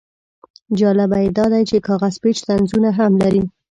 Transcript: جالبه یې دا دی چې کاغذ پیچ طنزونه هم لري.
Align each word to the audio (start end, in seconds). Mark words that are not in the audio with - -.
جالبه 0.79 1.17
یې 1.23 1.29
دا 1.37 1.45
دی 1.53 1.63
چې 1.69 1.83
کاغذ 1.87 2.15
پیچ 2.23 2.37
طنزونه 2.47 2.89
هم 2.99 3.11
لري. 3.21 3.43